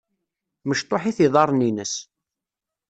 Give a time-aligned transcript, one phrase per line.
[0.67, 1.93] Mecṭuḥ-it yiḍaren-ines.